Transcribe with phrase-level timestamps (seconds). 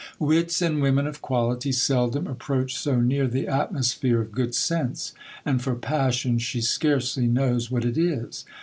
[0.17, 5.13] Wits and women of quality seldom approach so near the atmosphere of good sense;
[5.45, 8.43] and for passion, she scarcely knows what it is.